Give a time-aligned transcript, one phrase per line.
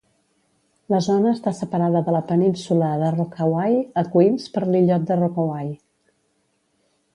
[0.93, 5.71] La zona està separada de la península de Rockaway a Queens per l'illot de Rockaway.